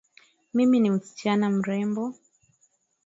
Mimi 0.53 0.79
ni 0.79 0.91
msichana 0.91 1.49
mrembo. 1.49 2.13